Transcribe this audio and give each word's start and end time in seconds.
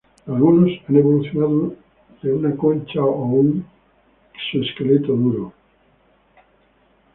Algunos 0.25 0.71
han 0.89 0.95
evolucionado 0.95 1.75
una 2.23 2.57
concha 2.57 3.01
o 3.05 3.23
un 3.23 3.63
exoesqueleto 4.33 5.13
duro. 5.13 5.53